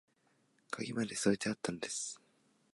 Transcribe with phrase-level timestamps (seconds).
[0.71, 2.19] 鍵まで添えてあったのです